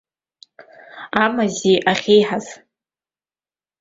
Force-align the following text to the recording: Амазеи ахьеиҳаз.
Амазеи 1.23 1.77
ахьеиҳаз. 1.91 2.45